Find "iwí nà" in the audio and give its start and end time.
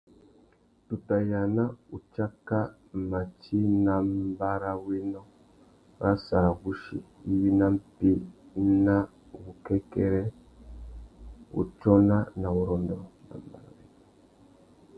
7.31-7.65